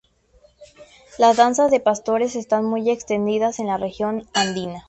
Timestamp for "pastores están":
1.79-2.65